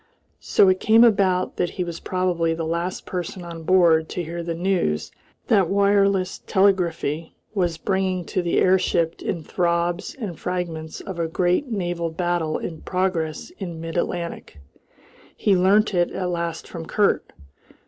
So 0.39 0.67
it 0.67 0.79
came 0.79 1.03
about 1.03 1.57
that 1.57 1.69
he 1.77 1.83
was 1.83 1.99
probably 1.99 2.55
the 2.55 2.65
last 2.65 3.05
person 3.05 3.43
on 3.43 3.61
board 3.61 4.09
to 4.09 4.23
hear 4.23 4.41
the 4.41 4.55
news 4.55 5.11
that 5.45 5.69
wireless 5.69 6.39
telegraphy 6.47 7.35
was 7.53 7.77
bringing 7.77 8.25
to 8.25 8.41
the 8.41 8.57
airship 8.57 9.21
in 9.21 9.43
throbs 9.43 10.15
and 10.15 10.39
fragments 10.39 11.01
of 11.01 11.19
a 11.19 11.27
great 11.27 11.67
naval 11.67 12.09
battle 12.09 12.57
in 12.57 12.81
progress 12.81 13.51
in 13.59 13.79
mid 13.79 13.95
Atlantic. 13.95 14.57
He 15.37 15.55
learnt 15.55 15.93
it 15.93 16.09
at 16.09 16.29
last 16.31 16.67
from 16.67 16.87
Kurt. 16.87 17.31